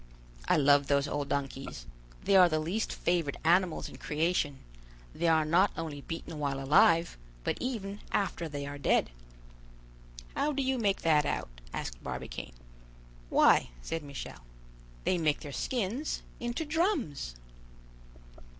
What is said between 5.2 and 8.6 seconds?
are not only beaten while alive, but even after